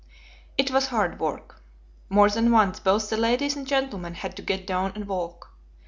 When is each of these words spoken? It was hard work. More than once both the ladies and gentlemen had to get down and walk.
It 0.57 0.71
was 0.71 0.87
hard 0.87 1.19
work. 1.19 1.61
More 2.09 2.27
than 2.27 2.49
once 2.49 2.79
both 2.79 3.11
the 3.11 3.17
ladies 3.17 3.55
and 3.55 3.67
gentlemen 3.67 4.15
had 4.15 4.35
to 4.37 4.41
get 4.41 4.65
down 4.65 4.93
and 4.95 5.07
walk. 5.07 5.51